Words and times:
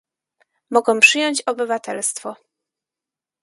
Mogą 0.71 0.99
przyjąć 0.99 1.41
obywatelstwo 1.45 2.35